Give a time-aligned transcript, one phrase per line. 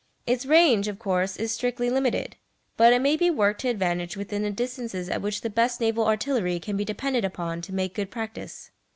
[0.25, 2.35] Its range, of course, is strictly limited;
[2.75, 6.07] but it may be worked to advantage within the distances at which the best naval
[6.07, 8.71] artillery can be depended upon to make good practice.